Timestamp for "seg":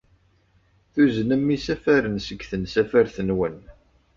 2.27-2.39